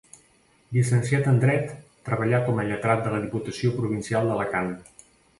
[0.75, 1.67] Llicenciat en dret,
[2.07, 4.73] treballà com a lletrat de la Diputació Provincial d'Alacant.